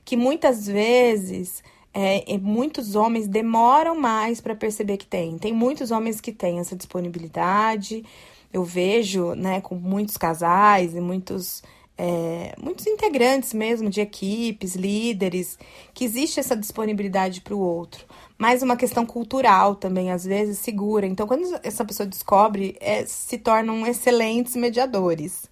que 0.05 0.15
muitas 0.15 0.65
vezes 0.65 1.61
é, 1.93 2.37
muitos 2.37 2.95
homens 2.95 3.27
demoram 3.27 3.99
mais 3.99 4.39
para 4.39 4.55
perceber 4.55 4.97
que 4.97 5.05
tem. 5.05 5.37
Tem 5.37 5.53
muitos 5.53 5.91
homens 5.91 6.19
que 6.19 6.31
têm 6.31 6.59
essa 6.59 6.75
disponibilidade. 6.75 8.03
Eu 8.51 8.63
vejo, 8.63 9.33
né, 9.33 9.61
com 9.61 9.75
muitos 9.75 10.17
casais 10.17 10.93
e 10.93 10.99
muitos 10.99 11.61
é, 11.97 12.53
muitos 12.61 12.85
integrantes 12.87 13.53
mesmo 13.53 13.89
de 13.89 14.01
equipes, 14.01 14.75
líderes, 14.75 15.57
que 15.93 16.03
existe 16.03 16.39
essa 16.39 16.55
disponibilidade 16.55 17.41
para 17.41 17.55
o 17.55 17.59
outro. 17.59 18.05
Mas 18.37 18.61
uma 18.61 18.75
questão 18.75 19.05
cultural 19.05 19.75
também, 19.75 20.11
às 20.11 20.25
vezes, 20.25 20.59
segura. 20.59 21.07
Então, 21.07 21.25
quando 21.25 21.43
essa 21.63 21.85
pessoa 21.85 22.05
descobre, 22.05 22.75
é, 22.81 23.05
se 23.05 23.37
tornam 23.37 23.87
excelentes 23.87 24.55
mediadores. 24.55 25.49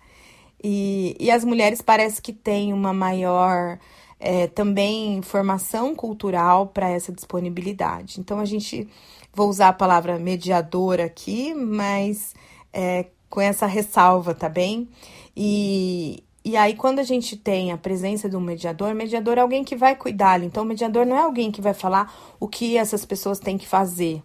E, 0.61 1.15
e 1.19 1.31
as 1.31 1.45
mulheres 1.45 1.81
parece 1.81 2.21
que 2.21 2.33
têm 2.33 2.73
uma 2.73 2.93
maior 2.93 3.79
é, 4.19 4.47
também 4.47 5.21
formação 5.21 5.95
cultural 5.95 6.67
para 6.67 6.89
essa 6.89 7.11
disponibilidade. 7.11 8.19
Então, 8.19 8.39
a 8.39 8.45
gente, 8.45 8.87
vou 9.33 9.49
usar 9.49 9.69
a 9.69 9.73
palavra 9.73 10.19
mediadora 10.19 11.05
aqui, 11.05 11.53
mas 11.53 12.33
é, 12.73 13.05
com 13.29 13.39
essa 13.39 13.65
ressalva, 13.65 14.33
tá 14.35 14.49
bem? 14.49 14.89
E, 15.35 16.23
e 16.45 16.57
aí, 16.57 16.75
quando 16.75 16.99
a 16.99 17.03
gente 17.03 17.37
tem 17.37 17.71
a 17.71 17.77
presença 17.77 18.29
de 18.29 18.35
um 18.35 18.41
mediador, 18.41 18.93
mediador 18.93 19.37
é 19.37 19.41
alguém 19.41 19.63
que 19.63 19.77
vai 19.77 19.95
cuidar. 19.95 20.43
Então, 20.43 20.63
o 20.63 20.65
mediador 20.65 21.05
não 21.05 21.15
é 21.15 21.21
alguém 21.21 21.49
que 21.49 21.61
vai 21.61 21.73
falar 21.73 22.13
o 22.37 22.49
que 22.49 22.77
essas 22.77 23.05
pessoas 23.05 23.39
têm 23.39 23.57
que 23.57 23.67
fazer, 23.67 24.21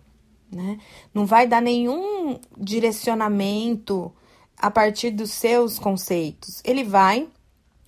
né? 0.51 0.79
Não 1.15 1.25
vai 1.25 1.47
dar 1.47 1.63
nenhum 1.63 2.41
direcionamento 2.57 4.13
a 4.57 4.69
partir 4.69 5.11
dos 5.11 5.31
seus 5.31 5.79
conceitos. 5.79 6.61
Ele 6.65 6.83
vai 6.83 7.29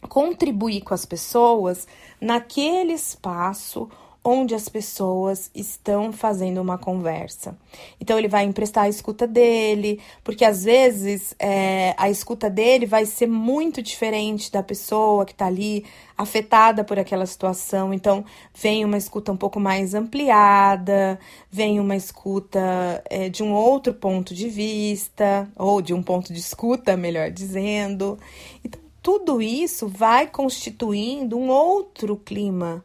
contribuir 0.09 0.83
com 0.83 0.95
as 0.95 1.05
pessoas 1.05 1.89
naquele 2.21 2.93
espaço 2.93 3.91
onde 4.23 4.55
as 4.55 4.69
pessoas 4.69 5.51
estão 5.55 6.13
fazendo 6.13 6.61
uma 6.61 6.77
conversa. 6.77 7.57
Então 7.99 8.19
ele 8.19 8.29
vai 8.29 8.45
emprestar 8.45 8.85
a 8.85 8.89
escuta 8.89 9.27
dele, 9.27 9.99
porque 10.23 10.45
às 10.45 10.65
vezes 10.65 11.35
é, 11.39 11.95
a 11.97 12.11
escuta 12.11 12.51
dele 12.51 12.85
vai 12.85 13.07
ser 13.07 13.27
muito 13.27 13.81
diferente 13.81 14.53
da 14.53 14.63
pessoa 14.63 15.25
que 15.25 15.33
está 15.33 15.47
ali 15.47 15.87
afetada 16.19 16.85
por 16.85 16.99
aquela 16.99 17.25
situação. 17.25 17.95
Então 17.95 18.23
vem 18.55 18.85
uma 18.85 18.99
escuta 18.99 19.33
um 19.33 19.37
pouco 19.39 19.59
mais 19.59 19.95
ampliada, 19.95 21.19
vem 21.51 21.81
uma 21.81 21.97
escuta 21.97 23.03
é, 23.09 23.31
de 23.31 23.43
um 23.43 23.55
outro 23.55 23.95
ponto 23.95 24.35
de 24.35 24.51
vista, 24.51 25.49
ou 25.57 25.81
de 25.81 25.95
um 25.95 26.03
ponto 26.03 26.31
de 26.31 26.41
escuta, 26.41 26.95
melhor 26.95 27.31
dizendo. 27.31 28.19
Então 28.63 28.81
tudo 29.03 29.41
isso 29.41 29.89
vai 29.89 30.27
constituindo 30.27 31.39
um 31.39 31.49
outro 31.49 32.17
clima 32.17 32.85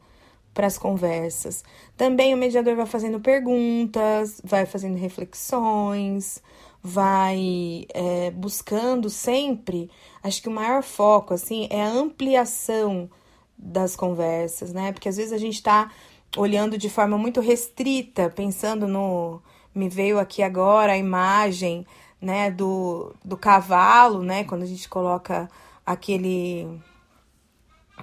para 0.55 0.65
as 0.65 0.77
conversas. 0.77 1.63
Também 1.97 2.33
o 2.33 2.38
mediador 2.38 2.75
vai 2.75 2.85
fazendo 2.85 3.19
perguntas, 3.19 4.41
vai 4.43 4.65
fazendo 4.65 4.97
reflexões, 4.97 6.41
vai 6.81 7.85
é, 7.93 8.31
buscando 8.31 9.09
sempre. 9.09 9.91
Acho 10.24 10.41
que 10.41 10.47
o 10.47 10.51
maior 10.51 10.81
foco 10.81 11.33
assim 11.33 11.67
é 11.69 11.83
a 11.83 11.89
ampliação 11.89 13.09
das 13.57 13.95
conversas, 13.97 14.74
né? 14.74 14.93
Porque 14.93 15.09
às 15.09 15.17
vezes 15.17 15.33
a 15.33 15.38
gente 15.38 15.55
está 15.55 15.91
olhando 16.38 16.77
de 16.77 16.89
forma 16.89 17.17
muito 17.17 17.41
restrita, 17.41 18.29
pensando 18.29 18.88
no. 18.88 19.41
Me 19.74 19.89
veio 19.89 20.19
aqui 20.19 20.41
agora 20.41 20.93
a 20.93 20.97
imagem 20.97 21.85
né, 22.21 22.50
do, 22.50 23.13
do 23.25 23.35
cavalo, 23.35 24.24
né? 24.24 24.45
Quando 24.45 24.63
a 24.63 24.65
gente 24.65 24.88
coloca 24.88 25.50
aquele 25.85 26.79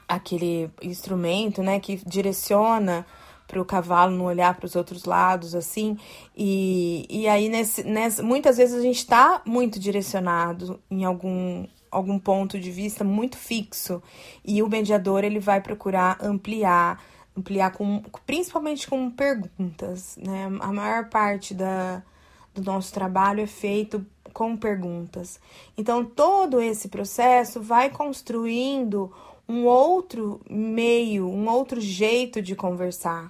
aquele 0.08 0.70
instrumento, 0.82 1.62
né, 1.62 1.80
que 1.80 1.96
direciona 2.06 3.06
para 3.52 3.61
o 3.61 3.64
cavalo 3.66 4.16
não 4.16 4.25
olhar 4.25 4.54
para 4.54 4.64
os 4.64 4.75
outros 4.75 5.04
lados, 5.04 5.54
assim. 5.54 5.99
E, 6.34 7.06
e 7.11 7.28
aí, 7.28 7.50
nesse, 7.50 7.84
nesse, 7.84 8.22
muitas 8.22 8.56
vezes, 8.56 8.75
a 8.75 8.80
gente 8.80 8.96
está 8.96 9.42
muito 9.44 9.78
direcionado 9.78 10.80
em 10.90 11.04
algum, 11.04 11.66
algum 11.90 12.18
ponto 12.18 12.58
de 12.58 12.70
vista 12.70 13.04
muito 13.04 13.37
fixo. 13.37 14.02
E 14.42 14.62
o 14.62 14.68
mediador, 14.68 15.22
ele 15.22 15.38
vai 15.38 15.61
procurar 15.61 16.16
ampliar, 16.22 16.99
ampliar 17.37 17.72
com, 17.72 18.02
principalmente 18.25 18.88
com 18.88 19.11
perguntas, 19.11 20.16
né? 20.16 20.46
A 20.61 20.72
maior 20.72 21.11
parte 21.11 21.52
da, 21.52 22.02
do 22.54 22.62
nosso 22.62 22.90
trabalho 22.90 23.42
é 23.42 23.46
feito 23.46 24.06
com 24.32 24.56
perguntas. 24.56 25.38
Então, 25.76 26.02
todo 26.02 26.58
esse 26.58 26.88
processo 26.88 27.61
vai 27.61 27.90
construindo 27.90 29.12
um 29.52 29.66
outro 29.66 30.40
meio, 30.49 31.28
um 31.28 31.47
outro 31.47 31.78
jeito 31.78 32.40
de 32.40 32.56
conversar. 32.56 33.28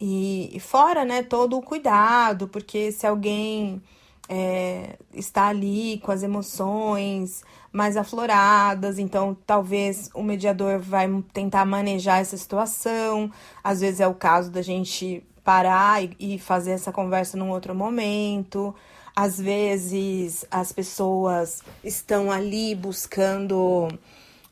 E, 0.00 0.50
e 0.56 0.58
fora, 0.58 1.04
né, 1.04 1.22
todo 1.22 1.58
o 1.58 1.62
cuidado, 1.62 2.48
porque 2.48 2.90
se 2.90 3.06
alguém 3.06 3.82
é, 4.26 4.96
está 5.12 5.48
ali 5.48 6.00
com 6.02 6.10
as 6.10 6.22
emoções 6.22 7.44
mais 7.70 7.94
afloradas, 7.98 8.98
então 8.98 9.36
talvez 9.46 10.08
o 10.14 10.22
mediador 10.22 10.78
vai 10.78 11.06
tentar 11.34 11.66
manejar 11.66 12.20
essa 12.20 12.38
situação. 12.38 13.30
Às 13.62 13.82
vezes 13.82 14.00
é 14.00 14.08
o 14.08 14.14
caso 14.14 14.50
da 14.50 14.62
gente 14.62 15.22
parar 15.44 16.02
e, 16.02 16.16
e 16.18 16.38
fazer 16.38 16.70
essa 16.70 16.90
conversa 16.90 17.36
num 17.36 17.50
outro 17.50 17.74
momento. 17.74 18.74
Às 19.14 19.38
vezes 19.38 20.46
as 20.50 20.72
pessoas 20.72 21.62
estão 21.84 22.32
ali 22.32 22.74
buscando 22.74 23.88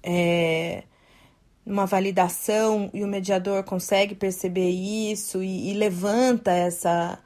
é, 0.02 0.85
uma 1.64 1.87
validação 1.87 2.90
e 2.92 3.04
o 3.04 3.06
mediador 3.06 3.62
consegue 3.64 4.14
perceber 4.14 4.71
isso 4.71 5.42
e, 5.42 5.71
e 5.71 5.75
levanta 5.75 6.50
essa, 6.50 7.18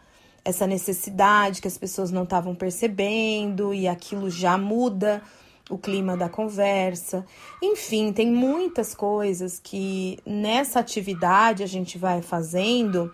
essa 0.44 0.66
necessidade 0.66 1.62
que 1.62 1.68
as 1.68 1.78
pessoas 1.78 2.10
não 2.10 2.24
estavam 2.24 2.54
percebendo 2.54 3.72
e 3.72 3.88
aquilo 3.88 4.30
já 4.30 4.58
muda 4.58 5.22
o 5.68 5.76
clima 5.76 6.16
da 6.16 6.28
conversa. 6.28 7.24
Enfim, 7.62 8.12
tem 8.12 8.30
muitas 8.30 8.94
coisas 8.94 9.58
que 9.58 10.18
nessa 10.24 10.80
atividade 10.80 11.62
a 11.62 11.66
gente 11.66 11.98
vai 11.98 12.22
fazendo 12.22 13.12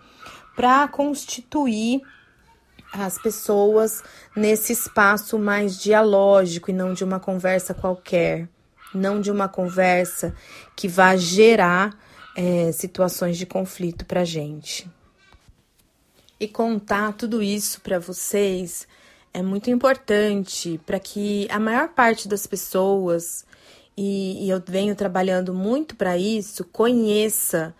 para 0.55 0.87
constituir 0.87 2.01
as 2.93 3.17
pessoas 3.17 4.03
nesse 4.35 4.73
espaço 4.73 5.39
mais 5.39 5.81
dialógico 5.81 6.69
e 6.69 6.73
não 6.73 6.93
de 6.93 7.03
uma 7.03 7.19
conversa 7.19 7.73
qualquer, 7.73 8.47
não 8.93 9.19
de 9.19 9.31
uma 9.31 9.47
conversa 9.47 10.35
que 10.75 10.87
vá 10.87 11.15
gerar 11.15 11.97
é, 12.35 12.71
situações 12.71 13.37
de 13.37 13.45
conflito 13.45 14.05
para 14.05 14.23
gente. 14.23 14.89
E 16.39 16.47
contar 16.47 17.13
tudo 17.13 17.41
isso 17.41 17.79
para 17.81 17.99
vocês 17.99 18.87
é 19.33 19.41
muito 19.41 19.69
importante 19.69 20.79
para 20.85 20.99
que 20.99 21.47
a 21.49 21.59
maior 21.59 21.89
parte 21.89 22.27
das 22.27 22.45
pessoas, 22.45 23.45
e, 23.97 24.45
e 24.45 24.49
eu 24.49 24.61
venho 24.65 24.95
trabalhando 24.95 25.53
muito 25.53 25.95
para 25.95 26.17
isso, 26.17 26.63
conheça 26.65 27.73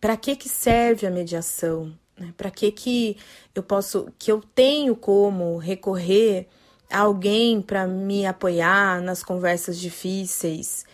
para 0.00 0.16
que, 0.16 0.36
que 0.36 0.48
serve 0.48 1.06
a 1.06 1.10
mediação, 1.10 1.92
né? 2.16 2.32
para 2.36 2.50
que, 2.50 2.70
que 2.70 3.16
eu 3.54 3.62
posso, 3.62 4.08
que 4.18 4.30
eu 4.30 4.40
tenho 4.54 4.94
como 4.94 5.58
recorrer 5.58 6.46
alguém 6.90 7.60
para 7.60 7.86
me 7.86 8.26
apoiar 8.26 9.00
nas 9.02 9.22
conversas 9.22 9.78
difíceis, 9.78 10.84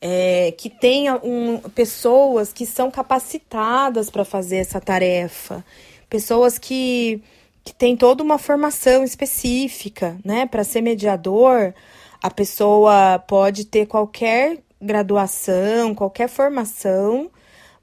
é, 0.00 0.52
que 0.52 0.70
tenha 0.70 1.16
um, 1.22 1.58
pessoas 1.58 2.52
que 2.52 2.64
são 2.64 2.90
capacitadas 2.90 4.10
para 4.10 4.24
fazer 4.24 4.56
essa 4.56 4.80
tarefa, 4.80 5.64
pessoas 6.08 6.58
que 6.58 7.22
que 7.62 7.74
tem 7.74 7.96
toda 7.96 8.22
uma 8.22 8.38
formação 8.38 9.04
específica, 9.04 10.16
né? 10.24 10.46
Para 10.46 10.64
ser 10.64 10.80
mediador, 10.80 11.74
a 12.22 12.30
pessoa 12.30 13.18
pode 13.18 13.66
ter 13.66 13.86
qualquer 13.86 14.58
graduação, 14.80 15.94
qualquer 15.94 16.28
formação, 16.28 17.30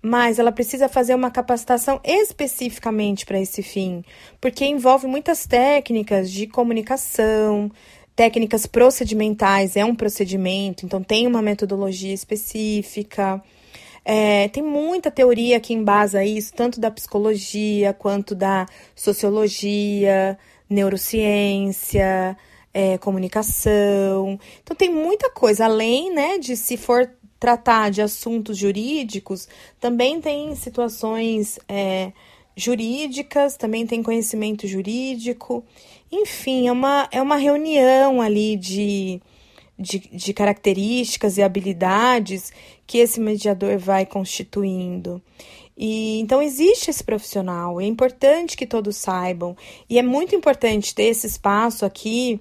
mas 0.07 0.39
ela 0.39 0.53
precisa 0.53 0.87
fazer 0.87 1.13
uma 1.13 1.29
capacitação 1.29 1.99
especificamente 2.01 3.25
para 3.25 3.41
esse 3.41 3.61
fim, 3.61 4.05
porque 4.39 4.65
envolve 4.65 5.05
muitas 5.05 5.45
técnicas 5.45 6.31
de 6.31 6.47
comunicação, 6.47 7.69
técnicas 8.15 8.65
procedimentais, 8.65 9.75
é 9.75 9.83
um 9.83 9.93
procedimento, 9.93 10.85
então 10.85 11.03
tem 11.03 11.27
uma 11.27 11.41
metodologia 11.41 12.13
específica. 12.13 13.43
É, 14.05 14.47
tem 14.47 14.63
muita 14.63 15.11
teoria 15.11 15.59
que 15.59 15.73
embasa 15.73 16.23
isso, 16.23 16.53
tanto 16.53 16.79
da 16.79 16.89
psicologia 16.89 17.91
quanto 17.91 18.33
da 18.33 18.65
sociologia, 18.95 20.37
neurociência, 20.69 22.37
é, 22.73 22.97
comunicação. 22.97 24.39
Então 24.63 24.73
tem 24.73 24.89
muita 24.89 25.29
coisa, 25.29 25.65
além 25.65 26.13
né, 26.13 26.37
de 26.37 26.55
se 26.55 26.77
for 26.77 27.09
tratar 27.39 27.91
de 27.91 28.01
assuntos 28.01 28.57
jurídicos, 28.57 29.47
também 29.79 30.19
tem 30.19 30.55
situações 30.55 31.59
é, 31.67 32.11
jurídicas, 32.55 33.55
também 33.55 33.85
tem 33.85 34.01
conhecimento 34.01 34.67
jurídico. 34.67 35.63
Enfim, 36.11 36.67
é 36.67 36.71
uma, 36.71 37.07
é 37.11 37.21
uma 37.21 37.37
reunião 37.37 38.21
ali 38.21 38.55
de 38.57 39.21
de, 39.77 39.99
de 39.99 40.33
características 40.33 41.37
e 41.37 41.43
habilidades 41.43 42.51
que 42.85 42.97
esse 42.97 43.19
mediador 43.19 43.77
vai 43.77 44.05
constituindo. 44.05 45.21
E 45.77 46.19
então 46.19 46.41
existe 46.41 46.89
esse 46.89 47.03
profissional, 47.03 47.79
é 47.79 47.85
importante 47.85 48.57
que 48.57 48.65
todos 48.65 48.95
saibam, 48.97 49.55
e 49.87 49.99
é 49.99 50.01
muito 50.01 50.35
importante 50.35 50.95
ter 50.95 51.03
esse 51.03 51.27
espaço 51.27 51.85
aqui 51.85 52.39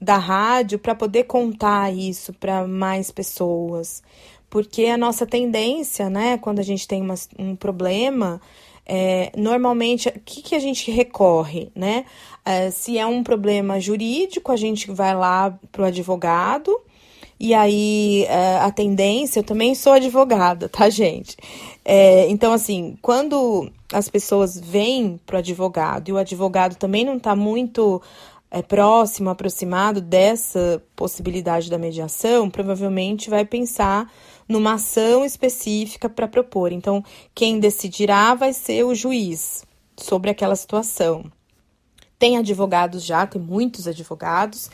da 0.00 0.16
rádio 0.16 0.78
para 0.78 0.94
poder 0.94 1.24
contar 1.24 1.92
isso 1.94 2.32
para 2.32 2.66
mais 2.66 3.10
pessoas. 3.10 4.02
Porque 4.50 4.86
a 4.86 4.96
nossa 4.96 5.26
tendência, 5.26 6.08
né, 6.08 6.38
quando 6.38 6.60
a 6.60 6.62
gente 6.62 6.86
tem 6.86 7.02
uma, 7.02 7.14
um 7.38 7.56
problema, 7.56 8.40
é, 8.86 9.32
normalmente, 9.36 10.08
o 10.08 10.20
que, 10.24 10.42
que 10.42 10.54
a 10.54 10.58
gente 10.58 10.90
recorre, 10.90 11.70
né? 11.74 12.04
É, 12.44 12.70
se 12.70 12.98
é 12.98 13.06
um 13.06 13.22
problema 13.22 13.80
jurídico, 13.80 14.52
a 14.52 14.56
gente 14.56 14.90
vai 14.90 15.14
lá 15.14 15.58
para 15.72 15.82
o 15.82 15.84
advogado, 15.86 16.78
e 17.40 17.54
aí 17.54 18.24
é, 18.28 18.58
a 18.58 18.70
tendência, 18.70 19.40
eu 19.40 19.44
também 19.44 19.74
sou 19.74 19.94
advogada, 19.94 20.68
tá, 20.68 20.88
gente? 20.90 21.36
É, 21.84 22.28
então, 22.28 22.52
assim, 22.52 22.96
quando 23.00 23.70
as 23.92 24.08
pessoas 24.08 24.58
vêm 24.58 25.18
para 25.24 25.36
o 25.36 25.38
advogado 25.38 26.08
e 26.08 26.12
o 26.12 26.18
advogado 26.18 26.76
também 26.76 27.04
não 27.04 27.16
está 27.16 27.34
muito 27.34 28.00
é, 28.54 28.62
próximo, 28.62 29.30
aproximado 29.30 30.00
dessa 30.00 30.80
possibilidade 30.94 31.68
da 31.68 31.76
mediação, 31.76 32.48
provavelmente 32.48 33.28
vai 33.28 33.44
pensar 33.44 34.08
numa 34.48 34.74
ação 34.74 35.24
específica 35.24 36.08
para 36.08 36.28
propor. 36.28 36.70
Então, 36.70 37.02
quem 37.34 37.58
decidirá 37.58 38.32
vai 38.32 38.52
ser 38.52 38.84
o 38.84 38.94
juiz 38.94 39.64
sobre 39.96 40.30
aquela 40.30 40.54
situação. 40.54 41.24
Tem 42.16 42.38
advogados 42.38 43.04
já, 43.04 43.26
tem 43.26 43.42
muitos 43.42 43.88
advogados 43.88 44.70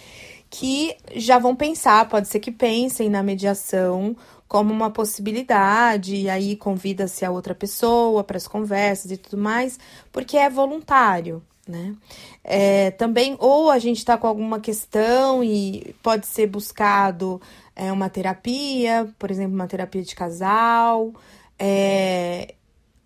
que 0.50 0.94
já 1.16 1.38
vão 1.38 1.56
pensar, 1.56 2.06
pode 2.06 2.28
ser 2.28 2.40
que 2.40 2.52
pensem 2.52 3.08
na 3.08 3.22
mediação 3.22 4.14
como 4.46 4.74
uma 4.74 4.90
possibilidade, 4.90 6.16
e 6.16 6.28
aí 6.28 6.54
convida-se 6.54 7.24
a 7.24 7.30
outra 7.30 7.54
pessoa 7.54 8.22
para 8.22 8.36
as 8.36 8.46
conversas 8.46 9.10
e 9.10 9.16
tudo 9.16 9.40
mais, 9.40 9.78
porque 10.12 10.36
é 10.36 10.50
voluntário, 10.50 11.42
né? 11.70 11.96
É, 12.44 12.90
também, 12.92 13.36
ou 13.38 13.70
a 13.70 13.78
gente 13.78 13.98
está 13.98 14.18
com 14.18 14.26
alguma 14.26 14.60
questão 14.60 15.42
e 15.42 15.94
pode 16.02 16.26
ser 16.26 16.46
buscado 16.46 17.40
é, 17.74 17.90
uma 17.90 18.10
terapia, 18.10 19.08
por 19.18 19.30
exemplo, 19.30 19.54
uma 19.54 19.66
terapia 19.66 20.02
de 20.02 20.14
casal, 20.14 21.14
é, 21.58 22.54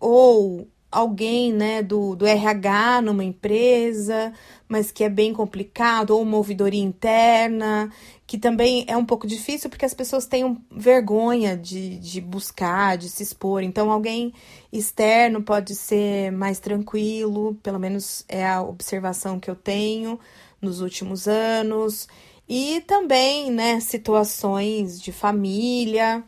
ou 0.01 0.67
alguém 0.95 1.53
né, 1.53 1.83
do, 1.83 2.15
do 2.15 2.25
RH 2.25 3.03
numa 3.03 3.25
empresa, 3.25 4.33
mas 4.69 4.93
que 4.93 5.03
é 5.03 5.09
bem 5.09 5.33
complicado, 5.33 6.11
ou 6.11 6.23
uma 6.23 6.37
ouvidoria 6.37 6.83
interna, 6.83 7.91
que 8.25 8.39
também 8.39 8.85
é 8.87 8.97
um 8.97 9.05
pouco 9.05 9.27
difícil 9.27 9.69
porque 9.69 9.85
as 9.85 9.93
pessoas 9.93 10.25
têm 10.25 10.57
vergonha 10.71 11.57
de, 11.57 11.99
de 11.99 12.21
buscar, 12.21 12.97
de 12.97 13.09
se 13.09 13.25
expor. 13.25 13.65
Então, 13.65 13.91
alguém 13.91 14.33
externo 14.73 15.43
pode 15.43 15.75
ser 15.75 16.31
mais 16.31 16.61
tranquilo, 16.61 17.57
pelo 17.61 17.81
menos 17.81 18.25
é 18.29 18.47
a 18.47 18.63
observação 18.63 19.41
que 19.41 19.51
eu 19.51 19.57
tenho 19.57 20.21
nos 20.63 20.81
últimos 20.81 21.27
anos. 21.27 22.07
E 22.49 22.83
também, 22.83 23.51
né, 23.51 23.81
situações 23.81 25.01
de 25.01 25.11
família. 25.11 26.23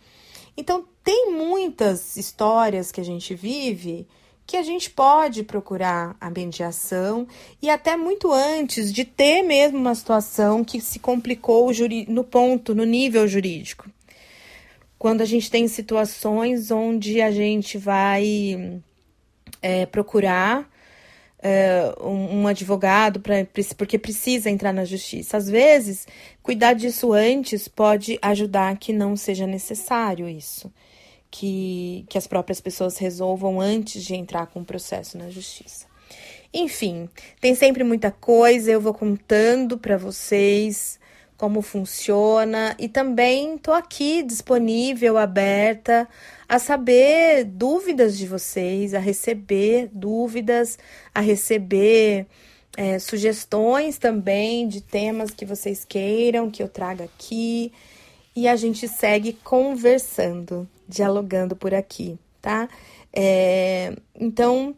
Então, 0.56 0.84
tem 1.04 1.30
muitas 1.30 2.16
histórias 2.16 2.90
que 2.90 3.00
a 3.00 3.04
gente 3.04 3.32
vive 3.32 4.08
que 4.46 4.56
a 4.56 4.62
gente 4.62 4.88
pode 4.90 5.42
procurar 5.42 6.16
a 6.20 6.30
mediação 6.30 7.26
e 7.60 7.68
até 7.68 7.96
muito 7.96 8.32
antes 8.32 8.92
de 8.92 9.04
ter 9.04 9.42
mesmo 9.42 9.78
uma 9.78 9.94
situação 9.94 10.62
que 10.62 10.80
se 10.80 11.00
complicou 11.00 11.70
no 12.06 12.22
ponto, 12.22 12.74
no 12.74 12.84
nível 12.84 13.26
jurídico. 13.26 13.90
Quando 14.98 15.20
a 15.20 15.24
gente 15.24 15.50
tem 15.50 15.66
situações 15.66 16.70
onde 16.70 17.20
a 17.20 17.30
gente 17.30 17.76
vai 17.76 18.80
é, 19.60 19.84
procurar 19.84 20.70
é, 21.42 21.92
um, 22.00 22.42
um, 22.42 22.46
advogado 22.46 23.20
pra, 23.20 23.46
porque 23.76 23.98
precisa 23.98 24.48
entrar 24.48 24.72
na 24.72 24.84
justiça. 24.84 25.36
Às 25.36 25.50
vezes, 25.50 26.06
cuidar 26.42 26.72
disso 26.72 27.12
antes 27.12 27.68
pode 27.68 28.18
ajudar 28.22 28.76
que 28.78 28.92
não 28.92 29.16
seja 29.16 29.46
necessário 29.46 30.28
isso 30.28 30.72
que, 31.38 32.06
que 32.08 32.16
as 32.16 32.26
próprias 32.26 32.62
pessoas 32.62 32.96
resolvam 32.96 33.60
antes 33.60 34.02
de 34.02 34.14
entrar 34.14 34.46
com 34.46 34.60
o 34.60 34.64
processo 34.64 35.18
na 35.18 35.28
justiça. 35.28 35.86
Enfim, 36.52 37.10
tem 37.40 37.54
sempre 37.54 37.84
muita 37.84 38.10
coisa, 38.10 38.70
eu 38.70 38.80
vou 38.80 38.94
contando 38.94 39.76
para 39.76 39.98
vocês 39.98 40.98
como 41.36 41.60
funciona 41.60 42.74
e 42.78 42.88
também 42.88 43.56
estou 43.56 43.74
aqui 43.74 44.22
disponível, 44.22 45.18
aberta 45.18 46.08
a 46.48 46.58
saber 46.58 47.44
dúvidas 47.44 48.16
de 48.16 48.26
vocês, 48.26 48.94
a 48.94 48.98
receber 48.98 49.90
dúvidas, 49.92 50.78
a 51.14 51.20
receber 51.20 52.24
é, 52.78 52.98
sugestões 52.98 53.98
também 53.98 54.66
de 54.66 54.80
temas 54.80 55.30
que 55.32 55.44
vocês 55.44 55.84
queiram 55.84 56.50
que 56.50 56.62
eu 56.62 56.68
traga 56.68 57.04
aqui 57.04 57.70
e 58.36 58.46
a 58.46 58.54
gente 58.54 58.86
segue 58.86 59.32
conversando, 59.42 60.68
dialogando 60.86 61.56
por 61.56 61.74
aqui, 61.74 62.16
tá? 62.40 62.68
É, 63.12 63.96
então, 64.14 64.74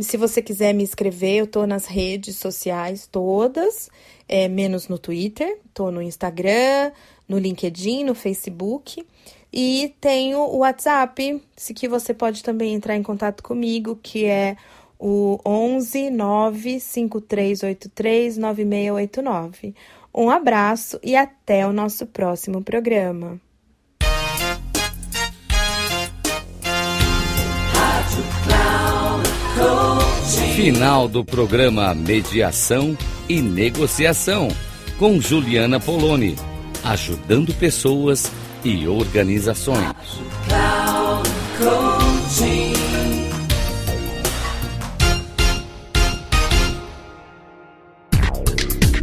se 0.00 0.16
você 0.16 0.42
quiser 0.42 0.74
me 0.74 0.82
escrever, 0.82 1.36
eu 1.36 1.46
tô 1.46 1.64
nas 1.66 1.86
redes 1.86 2.36
sociais 2.36 3.06
todas 3.06 3.88
é, 4.28 4.48
menos 4.48 4.88
no 4.88 4.98
Twitter, 4.98 5.60
tô 5.72 5.90
no 5.90 6.02
Instagram, 6.02 6.92
no 7.28 7.38
LinkedIn, 7.38 8.04
no 8.04 8.14
Facebook. 8.14 9.02
E 9.52 9.94
tenho 10.00 10.40
o 10.40 10.58
WhatsApp, 10.58 11.42
se 11.56 11.72
que 11.72 11.88
você 11.88 12.12
pode 12.12 12.42
também 12.42 12.74
entrar 12.74 12.96
em 12.96 13.02
contato 13.02 13.42
comigo, 13.42 13.98
que 14.02 14.26
é 14.26 14.56
o 14.98 15.38
11 15.46 16.10
95383 16.10 18.36
9689. 18.36 19.74
Um 20.16 20.30
abraço 20.30 20.98
e 21.02 21.14
até 21.14 21.66
o 21.66 21.74
nosso 21.74 22.06
próximo 22.06 22.62
programa. 22.62 23.38
Final 30.54 31.06
do 31.06 31.22
programa 31.22 31.94
Mediação 31.94 32.96
e 33.28 33.42
Negociação 33.42 34.48
com 34.98 35.20
Juliana 35.20 35.78
Poloni, 35.78 36.34
ajudando 36.82 37.52
pessoas 37.52 38.32
e 38.64 38.88
organizações. 38.88 39.92